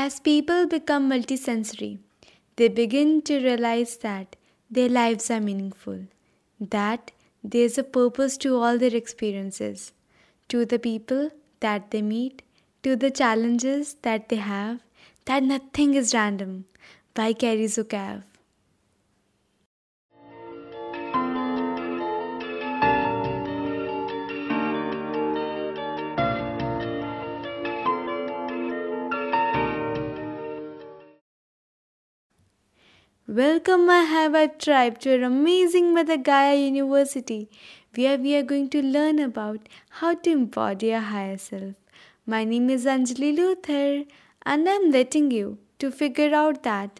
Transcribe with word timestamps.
As 0.00 0.20
people 0.20 0.68
become 0.68 1.10
multisensory, 1.10 1.98
they 2.54 2.68
begin 2.68 3.20
to 3.22 3.38
realize 3.40 3.96
that 3.96 4.36
their 4.70 4.88
lives 4.88 5.28
are 5.28 5.40
meaningful, 5.40 5.98
that 6.60 7.10
there's 7.42 7.78
a 7.78 7.82
purpose 7.82 8.36
to 8.44 8.54
all 8.54 8.78
their 8.78 8.94
experiences, 8.94 9.92
to 10.50 10.64
the 10.64 10.78
people 10.78 11.30
that 11.58 11.90
they 11.90 12.02
meet, 12.02 12.42
to 12.84 12.94
the 12.94 13.10
challenges 13.10 13.94
that 14.02 14.28
they 14.28 14.36
have, 14.36 14.78
that 15.24 15.42
nothing 15.42 15.94
is 15.94 16.14
random. 16.14 16.66
By 17.14 17.32
Gary 17.32 17.64
Zukav. 17.64 18.27
Welcome, 33.38 33.86
my 33.86 34.04
High 34.04 34.28
Vibe 34.30 34.58
tribe, 34.58 34.98
to 35.02 35.12
our 35.12 35.22
amazing 35.22 35.94
Mother 35.94 36.16
Gaia 36.16 36.56
University, 36.56 37.48
where 37.94 38.18
we 38.18 38.34
are 38.34 38.42
going 38.42 38.68
to 38.70 38.82
learn 38.82 39.20
about 39.20 39.68
how 40.00 40.14
to 40.14 40.30
embody 40.32 40.92
our 40.92 41.00
higher 41.00 41.36
self. 41.36 41.76
My 42.26 42.42
name 42.42 42.68
is 42.68 42.84
Anjali 42.84 43.36
Luther, 43.36 44.02
and 44.44 44.68
I'm 44.68 44.90
letting 44.90 45.30
you 45.30 45.58
to 45.78 45.92
figure 45.92 46.34
out 46.34 46.64
that 46.64 46.98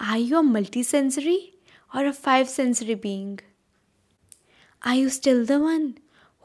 are 0.00 0.18
you 0.18 0.40
a 0.40 0.42
multisensory 0.42 1.52
or 1.94 2.04
a 2.04 2.12
five 2.12 2.48
sensory 2.48 2.96
being? 2.96 3.38
Are 4.82 4.96
you 4.96 5.08
still 5.08 5.44
the 5.44 5.60
one 5.60 5.98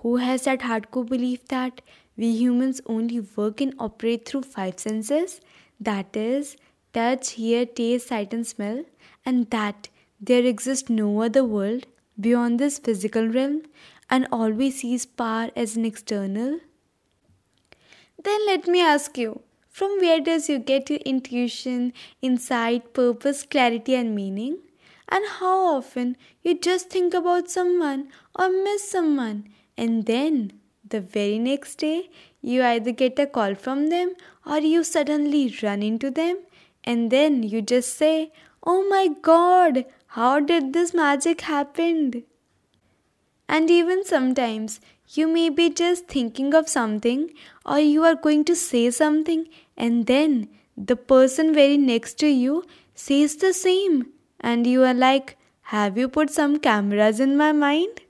who 0.04 0.18
has 0.18 0.44
that 0.44 0.60
hardcore 0.60 1.10
belief 1.10 1.48
that 1.48 1.82
we 2.16 2.28
humans 2.28 2.80
only 2.86 3.22
work 3.22 3.60
and 3.60 3.74
operate 3.80 4.30
through 4.30 4.44
five 4.44 4.80
senses? 4.80 5.42
That 5.80 6.16
is, 6.16 6.58
touch, 6.94 7.32
hear, 7.32 7.66
taste, 7.66 8.10
sight, 8.10 8.36
and 8.36 8.46
smell? 8.46 8.86
And 9.26 9.50
that 9.52 9.90
there 10.20 10.46
exists 10.46 10.90
no 10.90 11.22
other 11.22 11.44
world 11.44 11.86
beyond 12.20 12.60
this 12.60 12.80
physical 12.80 13.28
realm 13.28 13.64
and 14.10 14.28
always 14.32 14.82
sees 14.82 15.06
power 15.06 15.50
as 15.56 15.76
an 15.76 15.86
external? 15.86 16.60
Then 18.24 18.46
let 18.46 18.68
me 18.68 18.82
ask 18.82 19.18
you 19.18 19.42
from 19.70 19.98
where 20.00 20.20
does 20.20 20.50
you 20.50 20.60
get 20.60 20.90
your 20.90 21.00
intuition, 21.00 21.94
insight, 22.22 22.94
purpose, 22.94 23.44
clarity, 23.44 23.96
and 23.96 24.14
meaning? 24.14 24.58
And 25.10 25.26
how 25.40 25.76
often 25.76 26.18
you 26.44 26.58
just 26.58 26.90
think 26.90 27.14
about 27.14 27.50
someone 27.50 28.10
or 28.36 28.50
miss 28.50 28.90
someone, 28.90 29.50
and 29.78 30.06
then 30.06 30.54
the 30.88 31.02
very 31.02 31.40
next 31.40 31.76
day 31.76 32.10
you 32.42 32.64
either 32.64 32.92
get 32.92 33.20
a 33.20 33.26
call 33.26 33.56
from 33.56 33.90
them 33.90 34.14
or 34.46 34.60
you 34.60 34.84
suddenly 34.84 35.54
run 35.64 35.82
into 35.82 36.12
them, 36.12 36.38
and 36.84 37.12
then 37.12 37.44
you 37.44 37.62
just 37.62 37.98
say, 37.98 38.32
Oh 38.64 38.88
my 38.88 39.08
god, 39.22 39.86
how 40.08 40.40
did 40.40 40.74
this 40.74 40.94
magic 40.94 41.42
happen? 41.42 42.24
And 43.50 43.72
even 43.72 44.06
sometimes 44.06 44.80
you 45.10 45.28
may 45.28 45.50
be 45.50 45.70
just 45.70 46.08
thinking 46.08 46.54
of 46.54 46.70
something 46.70 47.32
or 47.66 47.80
you 47.80 48.04
are 48.04 48.16
going 48.16 48.46
to 48.46 48.56
say 48.56 48.92
something 48.92 49.48
and 49.76 50.06
then 50.06 50.48
the 50.78 50.96
person 50.96 51.54
very 51.54 51.78
next 51.78 52.20
to 52.20 52.28
you 52.28 52.64
says 52.94 53.36
the 53.38 53.54
same 53.54 54.08
and 54.40 54.68
you 54.68 54.84
are 54.84 54.94
like 54.94 55.38
have 55.74 55.98
you 55.98 56.08
put 56.08 56.30
some 56.30 56.60
cameras 56.60 57.20
in 57.20 57.38
my 57.38 57.52
mind? 57.52 58.02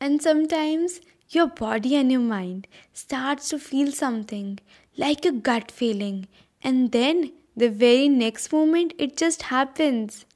And 0.00 0.20
sometimes 0.20 1.00
your 1.30 1.46
body 1.46 1.94
and 1.96 2.10
your 2.10 2.20
mind 2.20 2.66
starts 2.92 3.48
to 3.50 3.58
feel 3.58 3.92
something 3.92 4.58
like 4.96 5.24
a 5.24 5.32
gut 5.32 5.70
feeling 5.70 6.26
and 6.62 6.92
then 6.92 7.32
the 7.56 7.70
very 7.70 8.08
next 8.08 8.52
moment 8.52 8.92
it 8.98 9.16
just 9.16 9.42
happens. 9.44 10.26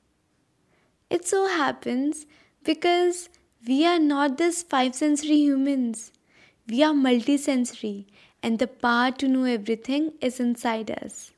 It 1.10 1.26
so 1.26 1.46
happens 1.48 2.26
because 2.64 3.28
we 3.66 3.84
are 3.86 3.98
not 3.98 4.38
this 4.38 4.62
five 4.62 4.94
sensory 4.94 5.36
humans. 5.36 6.12
We 6.68 6.82
are 6.82 6.94
multisensory 6.94 8.06
and 8.42 8.58
the 8.58 8.66
power 8.66 9.10
to 9.12 9.28
know 9.28 9.44
everything 9.44 10.12
is 10.20 10.40
inside 10.40 10.90
us. 10.90 11.32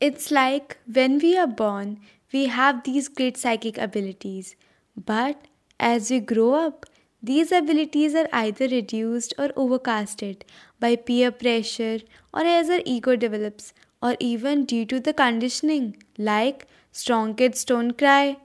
It's 0.00 0.30
like 0.30 0.78
when 0.90 1.18
we 1.18 1.36
are 1.38 1.46
born, 1.46 2.00
we 2.32 2.46
have 2.46 2.84
these 2.84 3.08
great 3.08 3.36
psychic 3.36 3.78
abilities, 3.78 4.56
but 4.96 5.46
as 5.78 6.10
we 6.10 6.20
grow 6.20 6.54
up, 6.54 6.86
these 7.22 7.52
abilities 7.52 8.14
are 8.14 8.28
either 8.32 8.66
reduced 8.68 9.34
or 9.38 9.48
overcasted 9.48 10.42
by 10.78 10.96
peer 10.96 11.30
pressure 11.30 12.00
or 12.32 12.42
as 12.42 12.70
our 12.70 12.80
ego 12.84 13.16
develops, 13.16 13.72
or 14.02 14.16
even 14.18 14.64
due 14.64 14.86
to 14.86 14.98
the 14.98 15.12
conditioning 15.12 16.02
like 16.16 16.66
strong 16.92 17.34
kids 17.34 17.64
don't 17.64 17.98
cry, 17.98 18.38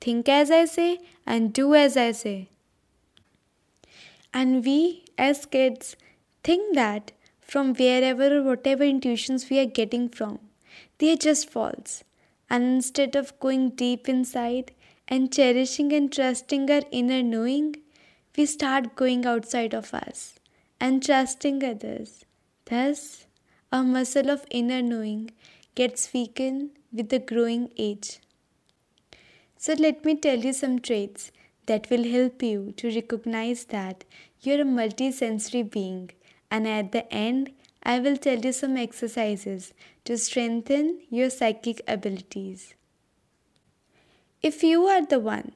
think 0.00 0.28
as 0.28 0.50
I 0.50 0.64
say, 0.64 1.00
and 1.26 1.52
do 1.52 1.74
as 1.74 1.96
I 1.96 2.12
say. 2.12 2.48
And 4.32 4.64
we, 4.64 5.04
as 5.18 5.44
kids, 5.44 5.96
think 6.42 6.74
that 6.74 7.12
from 7.40 7.74
wherever 7.74 8.38
or 8.38 8.42
whatever 8.42 8.82
intuitions 8.82 9.50
we 9.50 9.58
are 9.58 9.66
getting 9.66 10.08
from, 10.08 10.38
they 10.98 11.12
are 11.12 11.16
just 11.16 11.50
false. 11.50 12.02
And 12.48 12.64
instead 12.64 13.14
of 13.14 13.38
going 13.40 13.70
deep 13.70 14.08
inside 14.08 14.72
and 15.06 15.32
cherishing 15.32 15.92
and 15.92 16.10
trusting 16.10 16.70
our 16.70 16.82
inner 16.90 17.22
knowing, 17.22 17.76
we 18.36 18.46
start 18.46 18.96
going 18.96 19.26
outside 19.26 19.74
of 19.74 19.92
us 19.92 20.34
and 20.80 21.02
trusting 21.02 21.62
others. 21.62 22.24
Thus, 22.64 23.26
our 23.70 23.82
muscle 23.82 24.30
of 24.30 24.46
inner 24.50 24.80
knowing 24.80 25.30
gets 25.74 26.12
weakened 26.12 26.70
with 26.92 27.08
the 27.10 27.18
growing 27.18 27.70
age. 27.76 28.20
So, 29.56 29.74
let 29.74 30.04
me 30.04 30.16
tell 30.16 30.38
you 30.38 30.52
some 30.52 30.78
traits 30.80 31.30
that 31.66 31.88
will 31.90 32.04
help 32.04 32.42
you 32.42 32.72
to 32.78 32.94
recognize 32.94 33.64
that 33.66 34.04
you're 34.40 34.62
a 34.62 34.64
multisensory 34.64 35.70
being, 35.70 36.10
and 36.50 36.66
at 36.66 36.92
the 36.92 37.12
end, 37.12 37.52
I 37.82 37.98
will 37.98 38.16
tell 38.16 38.38
you 38.38 38.52
some 38.52 38.76
exercises 38.76 39.72
to 40.04 40.18
strengthen 40.18 41.00
your 41.10 41.30
psychic 41.30 41.80
abilities. 41.86 42.74
If 44.42 44.62
you 44.62 44.86
are 44.86 45.04
the 45.04 45.20
one 45.20 45.52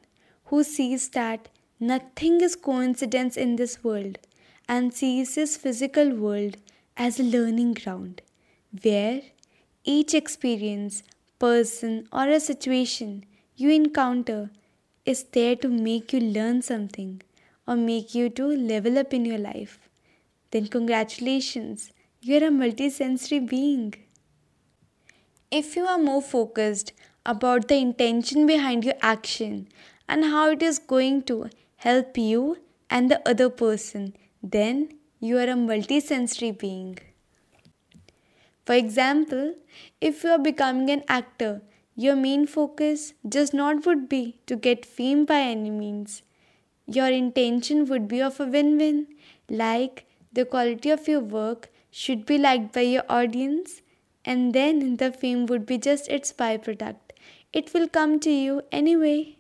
who 0.47 0.63
sees 0.63 1.09
that 1.11 1.49
Nothing 1.79 2.41
is 2.41 2.57
coincidence 2.57 3.37
in 3.37 3.57
this 3.57 3.85
world 3.85 4.19
and 4.67 4.95
sees 4.95 5.35
this 5.35 5.59
physical 5.59 6.11
world 6.15 6.57
as 6.97 7.21
a 7.21 7.23
learning 7.23 7.75
ground 7.75 8.23
where 8.83 9.21
each 9.85 10.15
experience, 10.15 11.03
person, 11.39 12.09
or 12.11 12.29
a 12.29 12.41
situation 12.41 13.27
you 13.57 13.69
encounter 13.69 14.51
is 15.05 15.25
there 15.25 15.55
to 15.57 15.69
make 15.69 16.15
you 16.15 16.21
learn 16.21 16.63
something 16.63 17.21
or 17.69 17.77
make 17.77 18.15
you 18.15 18.31
to 18.31 18.47
level 18.47 18.97
up 18.97 19.13
in 19.13 19.27
your 19.27 19.39
life. 19.39 19.79
Then, 20.53 20.69
congratulations, 20.69 21.93
you're 22.23 22.45
a 22.45 22.51
multisensory 22.51 23.47
being. 23.47 23.93
If 25.51 25.77
you 25.77 25.85
are 25.85 25.99
more 25.99 26.23
focused 26.23 26.95
about 27.27 27.69
the 27.69 27.77
intention 27.77 28.47
behind 28.47 28.83
your 28.83 28.95
action 29.03 29.69
and 30.09 30.25
how 30.25 30.51
it 30.53 30.63
is 30.63 30.79
going 30.79 31.23
to 31.25 31.51
help 31.87 32.19
you 32.19 32.59
and 32.91 33.11
the 33.11 33.21
other 33.29 33.49
person, 33.49 34.15
then 34.43 34.89
you 35.21 35.39
are 35.39 35.51
a 35.51 35.61
multisensory 35.71 36.57
being. 36.59 36.99
For 38.65 38.75
example, 38.75 39.55
if 40.01 40.25
you 40.25 40.31
are 40.31 40.45
becoming 40.47 40.91
an 40.91 41.05
actor, 41.07 41.63
your 41.95 42.17
main 42.17 42.47
focus 42.47 43.13
just 43.29 43.55
not 43.55 43.87
would 43.87 44.09
be 44.09 44.39
to 44.47 44.57
get 44.57 44.85
fame 44.85 45.25
by 45.25 45.39
any 45.41 45.71
means. 45.71 46.23
Your 46.87 47.09
intention 47.09 47.87
would 47.87 48.09
be 48.09 48.21
of 48.21 48.41
a 48.41 48.47
win 48.47 48.77
win, 48.79 49.07
like 49.49 50.07
the 50.33 50.45
quality 50.45 50.91
of 50.91 51.07
your 51.09 51.21
work 51.21 51.71
should 51.91 52.27
be 52.27 52.37
liked 52.37 52.73
by 52.73 52.83
your 52.83 53.05
audience, 53.09 53.81
and 54.25 54.53
then 54.53 54.97
the 54.97 55.13
fame 55.13 55.47
would 55.47 55.65
be 55.65 55.79
just 55.79 56.09
its 56.09 56.33
byproduct. 56.33 57.15
It 57.53 57.73
will 57.73 57.89
come 57.89 58.19
to 58.21 58.31
you 58.31 58.63
anyway. 58.73 59.37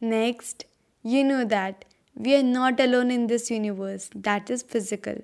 Next, 0.00 0.66
you 1.12 1.22
know 1.22 1.44
that 1.44 1.84
we 2.16 2.34
are 2.34 2.42
not 2.42 2.80
alone 2.80 3.12
in 3.12 3.28
this 3.28 3.48
universe. 3.48 4.10
That 4.14 4.50
is 4.50 4.62
physical. 4.64 5.22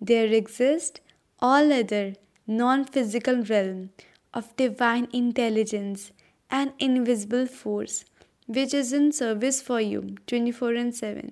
There 0.00 0.26
exist 0.26 1.00
all 1.38 1.72
other 1.72 2.14
non 2.46 2.84
physical 2.84 3.44
realm 3.44 3.90
of 4.34 4.56
divine 4.56 5.06
intelligence 5.12 6.10
and 6.50 6.72
invisible 6.80 7.46
force 7.46 8.04
which 8.48 8.74
is 8.74 8.92
in 8.92 9.12
service 9.12 9.62
for 9.62 9.80
you 9.80 10.16
24 10.26 10.74
and 10.74 10.94
7 10.94 11.30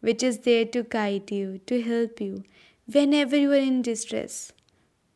which 0.00 0.24
is 0.24 0.40
there 0.40 0.64
to 0.76 0.82
guide 0.82 1.30
you 1.30 1.58
to 1.66 1.80
help 1.80 2.20
you 2.20 2.42
whenever 2.92 3.36
you 3.36 3.52
are 3.52 3.66
in 3.70 3.82
distress. 3.82 4.52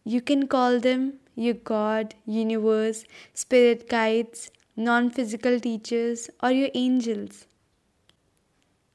You 0.04 0.20
can 0.20 0.46
call 0.46 0.78
them 0.78 1.14
your 1.34 1.54
god 1.54 2.14
universe 2.24 3.04
spirit 3.34 3.88
guides 3.88 4.50
non 4.76 5.10
physical 5.10 5.58
teachers 5.58 6.30
or 6.40 6.52
your 6.52 6.70
angels 6.74 7.46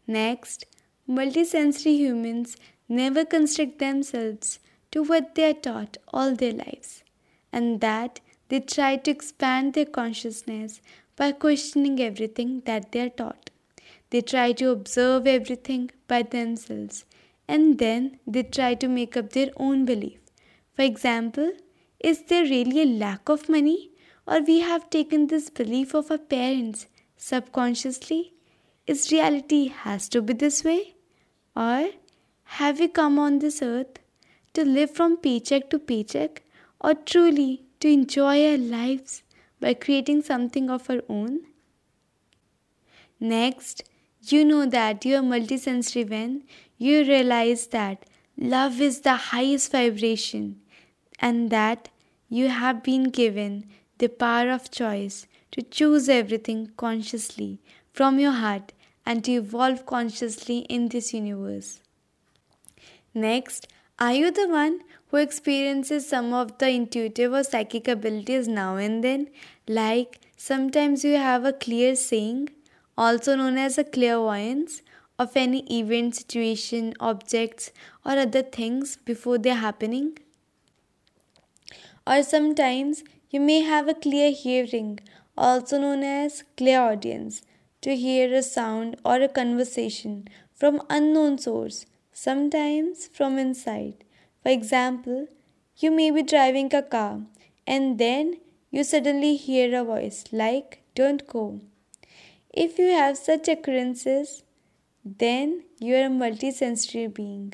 Next, 0.07 0.65
multisensory 1.07 1.97
humans 1.97 2.55
never 2.87 3.25
constrict 3.25 3.79
themselves 3.79 4.59
to 4.91 5.03
what 5.03 5.35
they 5.35 5.49
are 5.49 5.53
taught 5.53 5.97
all 6.13 6.33
their 6.33 6.53
lives, 6.53 7.03
and 7.51 7.81
that 7.81 8.21
they 8.49 8.61
try 8.61 8.95
to 8.95 9.11
expand 9.11 9.73
their 9.73 9.85
consciousness 9.85 10.81
by 11.17 11.33
questioning 11.33 11.99
everything 11.99 12.61
that 12.65 12.91
they 12.91 13.01
are 13.01 13.09
taught. 13.09 13.49
They 14.09 14.21
try 14.21 14.53
to 14.53 14.69
observe 14.69 15.27
everything 15.27 15.91
by 16.07 16.23
themselves 16.23 17.03
and 17.47 17.77
then 17.77 18.19
they 18.25 18.43
try 18.43 18.73
to 18.75 18.87
make 18.87 19.17
up 19.17 19.31
their 19.31 19.49
own 19.57 19.85
belief. 19.85 20.19
For 20.75 20.83
example, 20.83 21.51
is 21.99 22.23
there 22.23 22.43
really 22.43 22.81
a 22.81 22.85
lack 22.85 23.27
of 23.27 23.49
money 23.49 23.91
or 24.25 24.41
we 24.41 24.59
have 24.59 24.89
taken 24.89 25.27
this 25.27 25.49
belief 25.49 25.93
of 25.93 26.11
our 26.11 26.17
parents 26.17 26.87
subconsciously? 27.17 28.36
Is 28.87 29.11
reality 29.11 29.67
has 29.67 30.07
to 30.09 30.21
be 30.21 30.33
this 30.33 30.63
way? 30.63 30.95
Or 31.57 31.89
have 32.59 32.79
we 32.79 32.87
come 32.87 33.19
on 33.19 33.39
this 33.39 33.61
earth 33.61 33.99
to 34.53 34.63
live 34.63 34.91
from 34.91 35.17
paycheck 35.17 35.69
to 35.71 35.77
paycheck 35.77 36.43
or 36.79 36.93
truly 36.93 37.63
to 37.81 37.89
enjoy 37.89 38.49
our 38.49 38.57
lives 38.57 39.23
by 39.59 39.73
creating 39.73 40.21
something 40.21 40.69
of 40.69 40.89
our 40.89 41.01
own? 41.09 41.41
Next, 43.19 43.83
you 44.21 44.45
know 44.45 44.65
that 44.65 45.03
you 45.03 45.17
are 45.17 45.21
multisensory 45.21 46.09
when 46.09 46.43
you 46.77 47.03
realize 47.03 47.67
that 47.67 48.05
love 48.37 48.79
is 48.79 49.01
the 49.01 49.15
highest 49.15 49.73
vibration 49.73 50.61
and 51.19 51.49
that 51.49 51.89
you 52.29 52.47
have 52.47 52.83
been 52.83 53.09
given 53.09 53.65
the 53.97 54.07
power 54.07 54.49
of 54.49 54.71
choice 54.71 55.27
to 55.51 55.61
choose 55.61 56.07
everything 56.07 56.71
consciously 56.77 57.59
from 57.91 58.19
your 58.19 58.31
heart 58.31 58.71
and 59.07 59.23
to 59.23 59.31
evolve 59.31 59.85
consciously 59.85 60.59
in 60.77 60.89
this 60.89 61.13
universe. 61.13 61.79
Next, 63.13 63.67
are 63.97 64.13
you 64.13 64.31
the 64.31 64.47
one 64.47 64.81
who 65.07 65.17
experiences 65.17 66.07
some 66.07 66.33
of 66.33 66.57
the 66.57 66.69
intuitive 66.69 67.31
or 67.31 67.43
psychic 67.43 67.87
abilities 67.87 68.49
now 68.49 68.75
and 68.75 69.01
then? 69.03 69.29
Like 69.67 70.19
sometimes 70.35 71.05
you 71.05 71.15
have 71.15 71.45
a 71.45 71.53
clear 71.53 71.95
seeing, 71.95 72.49
also 72.97 73.35
known 73.35 73.57
as 73.57 73.77
a 73.77 73.85
clairvoyance, 73.85 74.81
of 75.17 75.35
any 75.35 75.61
event, 75.79 76.15
situation, 76.15 76.93
objects, 76.99 77.71
or 78.05 78.11
other 78.11 78.43
things 78.43 78.97
before 78.97 79.37
they're 79.37 79.55
happening? 79.55 80.17
Or 82.05 82.21
sometimes 82.23 83.03
you 83.31 83.39
may 83.39 83.61
have 83.61 83.87
a 83.87 83.93
clear 83.93 84.31
hearing, 84.31 84.99
also 85.37 85.79
known 85.79 86.03
as 86.03 86.43
clairaudience, 86.55 87.41
to 87.81 87.95
hear 87.95 88.33
a 88.33 88.41
sound 88.43 88.97
or 89.05 89.21
a 89.21 89.27
conversation 89.27 90.27
from 90.53 90.81
unknown 90.89 91.37
source, 91.37 91.85
sometimes 92.11 93.07
from 93.07 93.37
inside. 93.37 94.03
For 94.43 94.49
example, 94.49 95.27
you 95.77 95.91
may 95.91 96.11
be 96.11 96.23
driving 96.23 96.73
a 96.73 96.81
car 96.81 97.21
and 97.65 97.97
then 97.97 98.37
you 98.71 98.83
suddenly 98.83 99.35
hear 99.35 99.79
a 99.79 99.83
voice 99.83 100.23
like, 100.31 100.81
Don't 100.95 101.27
go. 101.27 101.61
If 102.53 102.79
you 102.79 102.87
have 102.87 103.17
such 103.17 103.47
occurrences, 103.47 104.43
then 105.05 105.63
you 105.79 105.95
are 105.95 106.05
a 106.05 106.09
multisensory 106.09 107.13
being. 107.13 107.53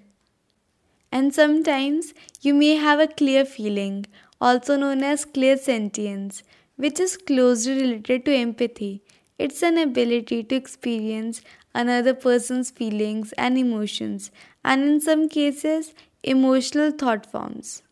And 1.11 1.33
sometimes 1.33 2.13
you 2.41 2.53
may 2.53 2.75
have 2.75 2.99
a 2.99 3.07
clear 3.07 3.45
feeling, 3.45 4.05
also 4.41 4.75
known 4.75 5.03
as 5.03 5.25
clairsentience, 5.25 6.41
which 6.75 6.99
is 6.99 7.17
closely 7.17 7.81
related 7.81 8.25
to 8.25 8.35
empathy. 8.35 9.01
It's 9.45 9.61
an 9.61 9.77
ability 9.77 10.43
to 10.43 10.55
experience 10.55 11.41
another 11.75 12.13
person's 12.13 12.69
feelings 12.71 13.33
and 13.33 13.57
emotions, 13.57 14.31
and 14.63 14.83
in 14.83 15.01
some 15.01 15.27
cases, 15.27 15.93
emotional 16.23 16.91
thought 16.91 17.25
forms. 17.29 17.83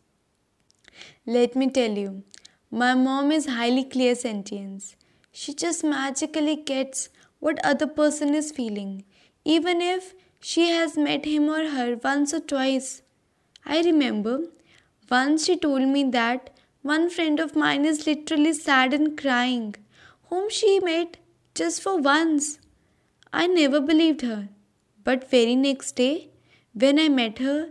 Let 1.26 1.54
me 1.54 1.68
tell 1.68 1.98
you, 2.04 2.22
my 2.70 2.94
mom 2.94 3.30
is 3.30 3.46
highly 3.58 3.84
clairsentient. 3.84 4.94
She 5.30 5.52
just 5.52 5.84
magically 5.84 6.56
gets 6.56 7.10
what 7.38 7.62
other 7.62 7.86
person 7.86 8.34
is 8.34 8.50
feeling, 8.50 9.04
even 9.44 9.82
if 9.82 10.14
she 10.40 10.70
has 10.70 10.96
met 10.96 11.26
him 11.26 11.50
or 11.50 11.68
her 11.68 11.96
once 12.02 12.32
or 12.32 12.40
twice. 12.40 13.02
I 13.66 13.82
remember 13.82 14.44
once 15.10 15.44
she 15.44 15.58
told 15.58 15.86
me 15.86 16.04
that 16.12 16.48
one 16.80 17.10
friend 17.10 17.38
of 17.38 17.54
mine 17.54 17.84
is 17.84 18.06
literally 18.06 18.54
sad 18.54 18.94
and 18.94 19.18
crying, 19.18 19.74
whom 20.30 20.48
she 20.48 20.80
met 20.80 21.18
just 21.54 21.82
for 21.82 21.98
once. 21.98 22.58
I 23.32 23.46
never 23.46 23.80
believed 23.80 24.22
her. 24.22 24.48
But 25.04 25.28
very 25.30 25.56
next 25.56 25.96
day, 25.96 26.30
when 26.72 26.98
I 26.98 27.08
met 27.08 27.38
her, 27.38 27.70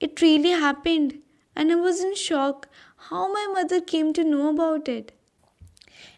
it 0.00 0.20
really 0.20 0.50
happened, 0.50 1.18
and 1.56 1.72
I 1.72 1.76
was 1.76 2.00
in 2.00 2.14
shock 2.14 2.68
how 3.08 3.32
my 3.32 3.46
mother 3.52 3.80
came 3.80 4.12
to 4.12 4.22
know 4.22 4.50
about 4.50 4.88
it. 4.88 5.12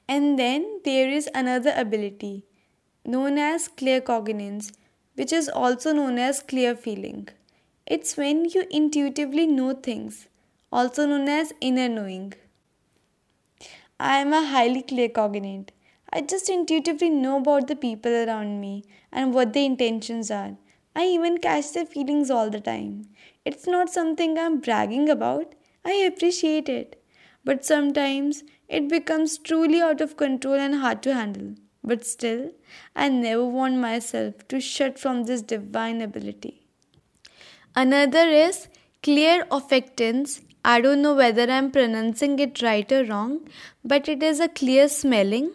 And 0.09 0.39
then 0.39 0.81
there 0.85 1.09
is 1.09 1.29
another 1.35 1.73
ability 1.77 2.45
known 3.05 3.39
as 3.39 3.69
claircognizance, 3.69 4.73
which 5.15 5.33
is 5.33 5.49
also 5.49 5.93
known 5.93 6.19
as 6.19 6.43
clear 6.43 6.75
feeling. 6.75 7.29
It's 7.87 8.17
when 8.17 8.45
you 8.45 8.67
intuitively 8.71 9.47
know 9.47 9.73
things, 9.73 10.29
also 10.73 11.07
known 11.07 11.29
as 11.29 11.53
inner 11.61 11.89
knowing. 11.89 12.35
I 13.99 14.19
am 14.19 14.33
a 14.33 14.47
highly 14.47 14.83
claircognizant. 14.83 15.71
I 16.13 16.21
just 16.23 16.49
intuitively 16.49 17.11
know 17.11 17.39
about 17.39 17.69
the 17.69 17.77
people 17.77 18.13
around 18.13 18.61
me 18.61 18.85
and 19.13 19.33
what 19.33 19.53
their 19.53 19.65
intentions 19.65 20.31
are. 20.31 20.57
I 20.95 21.07
even 21.07 21.39
catch 21.39 21.73
their 21.73 21.87
feelings 21.87 22.31
all 22.31 22.51
the 22.51 22.61
time. 22.61 23.09
It's 23.45 23.67
not 23.67 23.91
something 23.91 24.39
I'm 24.39 24.61
bragging 24.61 25.09
about. 25.09 25.55
I 25.85 25.93
appreciate 25.93 26.69
it. 26.69 27.03
But 27.45 27.65
sometimes 27.65 28.43
it 28.69 28.89
becomes 28.89 29.39
truly 29.39 29.81
out 29.81 30.01
of 30.01 30.17
control 30.17 30.55
and 30.55 30.77
hard 30.77 31.03
to 31.05 31.15
handle. 31.15 31.55
But 31.83 32.05
still, 32.05 32.51
I 32.95 33.09
never 33.09 33.45
want 33.45 33.77
myself 33.77 34.47
to 34.49 34.61
shut 34.61 34.99
from 34.99 35.25
this 35.25 35.43
divine 35.43 36.03
ability. 36.03 36.67
Another 37.75 38.29
is 38.29 38.69
clairolfactance. 39.03 40.43
I 40.65 40.81
don't 40.81 41.01
know 41.01 41.15
whether 41.15 41.51
I'm 41.51 41.71
pronouncing 41.71 42.39
it 42.39 42.61
right 42.61 42.91
or 42.93 43.05
wrong, 43.05 43.49
but 43.83 44.09
it 44.09 44.23
is 44.23 44.41
a 44.41 44.49
clear 44.49 44.89
smelling, 44.89 45.53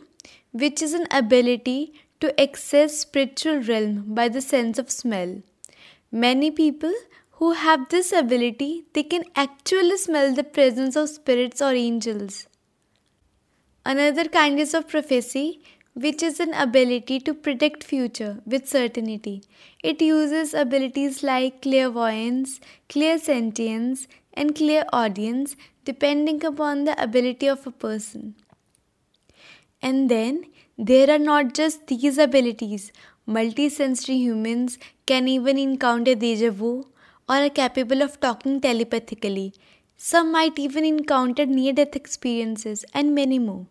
which 0.63 0.81
is 0.81 0.93
an 0.93 1.05
ability 1.11 1.93
to 2.21 2.29
access 2.41 2.99
spiritual 2.99 3.61
realm 3.69 3.95
by 4.19 4.29
the 4.29 4.41
sense 4.41 4.77
of 4.79 4.89
smell. 4.89 5.31
Many 6.11 6.49
people 6.49 6.93
who 7.39 7.51
have 7.51 7.89
this 7.89 8.13
ability, 8.13 8.85
they 8.93 9.03
can 9.03 9.25
actually 9.35 9.97
smell 9.97 10.33
the 10.33 10.45
presence 10.45 10.95
of 10.95 11.09
spirits 11.09 11.61
or 11.61 11.73
angels. 11.73 12.47
Another 13.85 14.25
kind 14.29 14.57
is 14.57 14.73
of 14.73 14.87
prophecy, 14.87 15.61
which 15.93 16.23
is 16.23 16.39
an 16.39 16.53
ability 16.53 17.19
to 17.19 17.33
predict 17.33 17.83
future 17.83 18.39
with 18.45 18.69
certainty. 18.69 19.43
It 19.83 20.01
uses 20.01 20.53
abilities 20.53 21.21
like 21.21 21.61
clairvoyance, 21.63 22.61
clairsentience, 22.87 24.07
and 24.33 24.55
clairaudience 24.55 25.57
depending 25.83 26.43
upon 26.45 26.85
the 26.85 27.01
ability 27.01 27.47
of 27.47 27.67
a 27.67 27.71
person. 27.71 28.35
And 29.87 30.09
then 30.09 30.45
there 30.77 31.09
are 31.15 31.19
not 31.19 31.53
just 31.53 31.85
these 31.87 32.17
abilities. 32.17 32.91
Multisensory 33.27 34.17
humans 34.17 34.79
can 35.05 35.27
even 35.27 35.59
encounter 35.59 36.15
deja 36.15 36.49
vu 36.49 36.71
or 37.29 37.35
are 37.35 37.49
capable 37.49 38.01
of 38.01 38.19
talking 38.19 38.59
telepathically. 38.61 39.53
Some 39.95 40.31
might 40.31 40.57
even 40.57 40.85
encounter 40.85 41.45
near 41.45 41.73
death 41.73 41.95
experiences 41.95 42.83
and 42.95 43.13
many 43.13 43.37
more. 43.37 43.67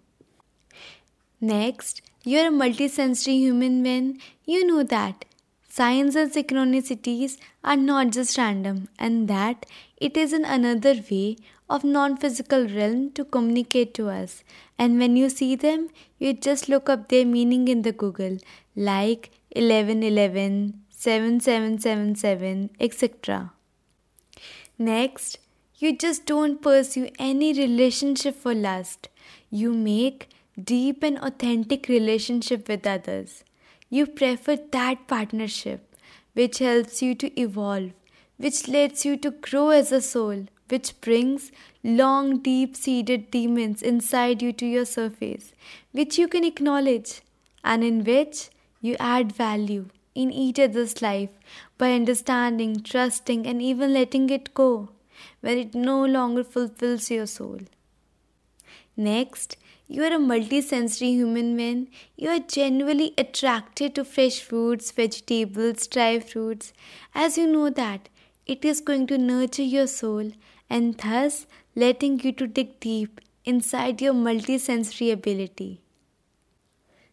Next, 1.40 2.00
you 2.23 2.38
are 2.38 2.47
a 2.47 2.59
multisensory 2.62 3.38
human 3.38 3.83
when 3.83 4.18
you 4.44 4.64
know 4.68 4.85
that 4.85 5.25
signs 5.68 6.14
and 6.14 6.33
synchronicities 6.33 7.38
are 7.64 7.76
not 7.76 8.12
just 8.12 8.38
random 8.38 8.88
and 9.00 9.26
that 9.26 9.66
it 9.97 10.16
is 10.16 10.33
in 10.33 10.44
another 10.44 10.94
way 11.11 11.37
of 11.68 11.85
non-physical 11.85 12.68
realm 12.68 13.11
to 13.12 13.25
communicate 13.25 13.94
to 13.94 14.09
us 14.09 14.44
and 14.78 14.99
when 14.99 15.16
you 15.16 15.28
see 15.28 15.54
them 15.56 15.88
you 16.18 16.33
just 16.33 16.68
look 16.68 16.88
up 16.88 17.09
their 17.09 17.25
meaning 17.25 17.68
in 17.68 17.83
the 17.83 17.92
google 17.92 18.37
like 18.76 19.30
1111 19.54 20.85
7777, 21.04 22.71
etc. 22.80 23.52
Next, 24.78 25.38
you 25.76 25.94
just 25.94 26.25
don't 26.25 26.62
pursue 26.62 27.11
any 27.18 27.52
relationship 27.52 28.37
for 28.37 28.54
lust. 28.54 29.11
You 29.50 29.75
make 29.75 30.30
deep 30.73 31.02
and 31.02 31.18
authentic 31.18 31.88
relationship 31.88 32.68
with 32.68 32.87
others. 32.87 33.44
You 33.90 34.06
prefer 34.06 34.56
that 34.73 35.06
partnership 35.06 35.94
which 36.33 36.59
helps 36.59 37.02
you 37.02 37.14
to 37.16 37.38
evolve, 37.38 37.92
which 38.38 38.66
lets 38.66 39.04
you 39.04 39.18
to 39.18 39.30
grow 39.30 39.68
as 39.68 39.92
a 39.92 40.00
soul, 40.00 40.47
which 40.68 41.00
brings 41.00 41.52
long 41.83 42.38
deep 42.38 42.76
seated 42.76 43.30
demons 43.30 43.83
inside 43.83 44.42
you 44.42 44.52
to 44.52 44.66
your 44.66 44.85
surface, 44.85 45.52
which 45.92 46.18
you 46.18 46.28
can 46.28 46.44
acknowledge 46.44 47.21
and 47.62 47.85
in 47.85 48.04
which 48.04 48.50
you 48.80 48.97
add 48.99 49.33
value 49.33 49.88
in 50.14 50.30
each 50.30 50.59
other's 50.59 51.02
life 51.02 51.30
by 51.76 51.92
understanding, 51.92 52.83
trusting, 52.83 53.47
and 53.47 53.61
even 53.61 53.92
letting 53.92 54.30
it 54.30 54.54
go, 54.54 54.90
when 55.40 55.59
it 55.59 55.75
no 55.75 56.04
longer 56.04 56.44
fulfills 56.44 57.11
your 57.11 57.26
soul. 57.26 57.59
Next, 58.97 59.56
you 59.88 60.02
are 60.04 60.14
a 60.14 60.18
multisensory 60.18 61.11
human 61.14 61.56
when 61.56 61.88
you 62.16 62.28
are 62.30 62.38
genuinely 62.38 63.12
attracted 63.18 63.94
to 63.94 64.04
fresh 64.04 64.40
fruits, 64.40 64.90
vegetables, 64.90 65.87
dry 65.87 66.21
fruits, 66.21 66.73
as 67.14 67.37
you 67.37 67.47
know 67.47 67.71
that 67.71 68.09
it 68.47 68.64
is 68.64 68.80
going 68.80 69.06
to 69.09 69.18
nurture 69.18 69.62
your 69.62 69.87
soul 69.87 70.33
and 70.68 70.97
thus 70.99 71.47
letting 71.75 72.21
you 72.21 72.33
to 72.33 72.47
dig 72.47 72.78
deep 72.80 73.21
inside 73.44 74.00
your 74.00 74.14
multisensory 74.14 75.12
ability. 75.12 75.80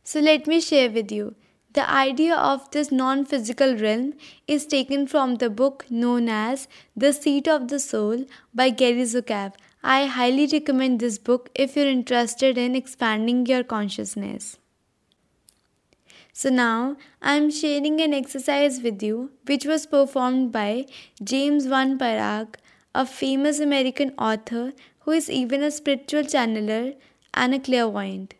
So 0.03 0.20
let 0.20 0.48
me 0.48 0.62
share 0.62 0.89
with 0.89 1.12
you. 1.12 1.36
The 1.74 1.89
idea 1.89 2.36
of 2.36 2.70
this 2.72 2.91
non 2.91 3.25
physical 3.25 3.77
realm 3.77 4.13
is 4.46 4.65
taken 4.65 5.08
from 5.08 5.36
the 5.36 5.50
book 5.50 5.86
known 5.89 6.27
as 6.27 6.67
The 6.98 7.13
Seat 7.13 7.48
of 7.48 7.70
the 7.70 7.79
Soul 7.79 8.25
by 8.53 8.72
Gary 8.72 9.03
Zukav. 9.03 9.53
I 9.84 10.05
highly 10.05 10.48
recommend 10.48 11.00
this 11.00 11.17
book 11.17 11.50
if 11.55 11.75
you're 11.75 11.88
interested 11.88 12.58
in 12.58 12.75
expanding 12.75 13.46
your 13.46 13.63
consciousness. 13.63 14.58
So 16.34 16.50
now 16.50 16.98
I'm 17.22 17.50
sharing 17.50 18.01
an 18.01 18.13
exercise 18.13 18.81
with 18.81 19.01
you 19.01 19.31
which 19.46 19.65
was 19.65 19.86
performed 19.86 20.51
by 20.51 20.86
James 21.24 21.65
Van 21.67 21.98
Praagh, 21.98 22.55
a 22.93 23.05
famous 23.05 23.60
American 23.60 24.13
author 24.17 24.74
who 25.01 25.12
is 25.12 25.29
even 25.29 25.63
a 25.63 25.71
spiritual 25.71 26.24
channeler 26.24 26.95
and 27.33 27.53
a 27.53 27.60
clairvoyant. 27.60 28.33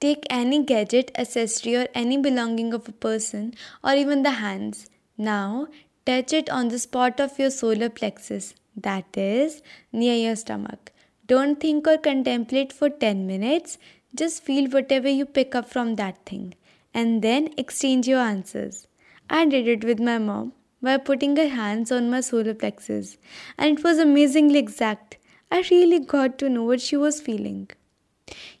Take 0.00 0.24
any 0.28 0.64
gadget, 0.64 1.10
accessory, 1.16 1.76
or 1.76 1.88
any 1.94 2.16
belonging 2.16 2.74
of 2.74 2.88
a 2.88 2.92
person 2.92 3.54
or 3.84 3.94
even 3.94 4.22
the 4.22 4.32
hands. 4.32 4.90
Now 5.16 5.68
touch 6.04 6.32
it 6.32 6.50
on 6.50 6.68
the 6.68 6.78
spot 6.78 7.20
of 7.20 7.38
your 7.38 7.50
solar 7.50 7.88
plexus, 7.88 8.54
that 8.76 9.16
is, 9.16 9.62
near 9.92 10.14
your 10.14 10.36
stomach. 10.36 10.92
Don't 11.26 11.60
think 11.60 11.86
or 11.86 11.98
contemplate 11.98 12.72
for 12.72 12.90
10 12.90 13.26
minutes, 13.26 13.78
just 14.14 14.42
feel 14.42 14.68
whatever 14.70 15.08
you 15.08 15.24
pick 15.24 15.54
up 15.54 15.68
from 15.68 15.94
that 15.94 16.26
thing 16.26 16.54
and 16.92 17.22
then 17.22 17.48
exchange 17.56 18.08
your 18.08 18.20
answers. 18.20 18.86
I 19.30 19.46
did 19.46 19.68
it 19.68 19.84
with 19.84 20.00
my 20.00 20.18
mom 20.18 20.52
by 20.82 20.98
putting 20.98 21.36
her 21.36 21.48
hands 21.48 21.92
on 21.92 22.10
my 22.10 22.20
solar 22.20 22.54
plexus, 22.54 23.16
and 23.56 23.78
it 23.78 23.84
was 23.84 23.98
amazingly 23.98 24.58
exact. 24.58 25.18
I 25.50 25.64
really 25.70 26.00
got 26.00 26.38
to 26.38 26.48
know 26.48 26.64
what 26.64 26.80
she 26.80 26.96
was 26.96 27.20
feeling. 27.20 27.70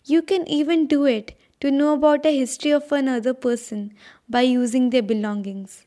You 0.04 0.22
can 0.22 0.46
even 0.48 0.86
do 0.86 1.04
it 1.04 1.38
to 1.60 1.70
know 1.70 1.94
about 1.94 2.26
a 2.26 2.36
history 2.36 2.70
of 2.70 2.90
another 2.92 3.34
person 3.34 3.94
by 4.28 4.42
using 4.42 4.90
their 4.90 5.02
belongings. 5.02 5.84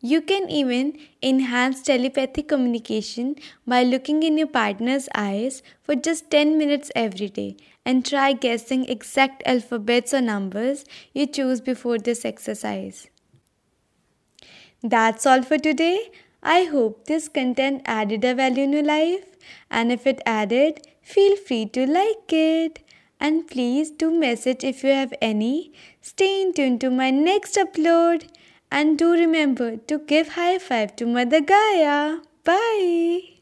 You 0.00 0.20
can 0.22 0.48
even 0.48 0.96
enhance 1.22 1.82
telepathic 1.82 2.46
communication 2.48 3.34
by 3.66 3.82
looking 3.82 4.22
in 4.22 4.38
your 4.38 4.46
partner's 4.46 5.08
eyes 5.14 5.62
for 5.82 5.96
just 5.96 6.30
10 6.30 6.56
minutes 6.56 6.92
every 6.94 7.28
day 7.28 7.56
and 7.84 8.06
try 8.06 8.32
guessing 8.32 8.84
exact 8.88 9.42
alphabets 9.44 10.14
or 10.14 10.20
numbers 10.20 10.84
you 11.12 11.26
choose 11.26 11.60
before 11.60 11.98
this 11.98 12.24
exercise. 12.24 13.08
That's 14.82 15.26
all 15.26 15.42
for 15.42 15.58
today. 15.58 16.10
I 16.42 16.64
hope 16.64 17.06
this 17.06 17.28
content 17.28 17.82
added 17.84 18.24
a 18.24 18.34
value 18.34 18.62
in 18.64 18.72
your 18.72 18.84
life, 18.84 19.36
and 19.70 19.90
if 19.90 20.06
it 20.06 20.20
added, 20.24 20.86
feel 21.02 21.36
free 21.36 21.66
to 21.66 21.86
like 21.86 22.32
it. 22.32 22.80
And 23.20 23.48
please 23.48 23.90
do 23.90 24.12
message 24.12 24.62
if 24.62 24.84
you 24.84 24.90
have 24.90 25.12
any. 25.20 25.72
Stay 26.00 26.42
in 26.42 26.52
tune 26.52 26.78
to 26.78 26.90
my 26.90 27.10
next 27.10 27.56
upload. 27.56 28.28
And 28.70 28.98
do 28.98 29.12
remember 29.12 29.76
to 29.76 29.98
give 29.98 30.28
high 30.30 30.58
five 30.58 30.94
to 30.96 31.06
Mother 31.06 31.40
Gaia. 31.40 32.18
Bye. 32.44 33.37